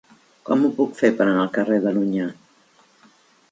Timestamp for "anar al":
1.27-1.53